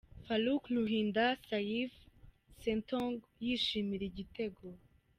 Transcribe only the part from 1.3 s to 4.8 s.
Saifi Ssentongo yishimira igitego